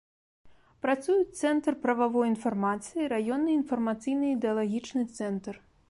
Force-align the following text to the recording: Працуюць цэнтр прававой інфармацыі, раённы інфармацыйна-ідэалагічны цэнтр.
Працуюць 0.85 1.37
цэнтр 1.41 1.77
прававой 1.83 2.27
інфармацыі, 2.33 3.11
раённы 3.13 3.51
інфармацыйна-ідэалагічны 3.61 5.03
цэнтр. 5.21 5.53